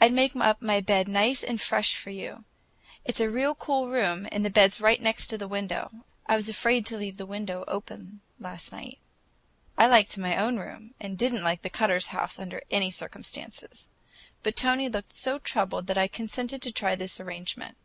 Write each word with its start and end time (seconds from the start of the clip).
I'd 0.00 0.14
make 0.14 0.34
up 0.34 0.62
my 0.62 0.80
bed 0.80 1.08
nice 1.08 1.42
and 1.42 1.60
fresh 1.60 1.94
for 1.94 2.08
you. 2.08 2.44
It's 3.04 3.20
a 3.20 3.28
real 3.28 3.54
cool 3.54 3.86
room, 3.90 4.26
and 4.32 4.46
the 4.46 4.48
bed's 4.48 4.80
right 4.80 4.98
next 4.98 5.28
the 5.38 5.46
window. 5.46 5.90
I 6.24 6.36
was 6.36 6.48
afraid 6.48 6.86
to 6.86 6.96
leave 6.96 7.18
the 7.18 7.26
window 7.26 7.62
open 7.68 8.22
last 8.40 8.72
night." 8.72 8.96
I 9.76 9.88
liked 9.88 10.16
my 10.16 10.38
own 10.38 10.56
room, 10.58 10.94
and 10.98 11.12
I 11.12 11.16
did 11.16 11.34
n't 11.34 11.44
like 11.44 11.60
the 11.60 11.68
Cutters' 11.68 12.06
house 12.16 12.38
under 12.38 12.62
any 12.70 12.90
circumstances; 12.90 13.88
but 14.42 14.56
Tony 14.56 14.88
looked 14.88 15.12
so 15.12 15.38
troubled 15.38 15.86
that 15.88 15.98
I 15.98 16.08
consented 16.08 16.62
to 16.62 16.72
try 16.72 16.94
this 16.94 17.20
arrangement. 17.20 17.76